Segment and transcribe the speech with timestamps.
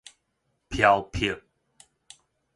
[0.71, 1.43] 飄泊